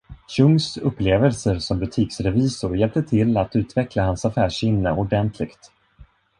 Chungs 0.27 0.77
upplevelser 0.83 1.59
som 1.59 1.79
butiksrevisor 1.79 2.77
hjälpte 2.77 3.03
till 3.03 3.37
att 3.37 3.55
utveckla 3.55 4.03
hans 4.05 4.25
affärssinne 4.25 4.91
ordentligt. 4.91 5.71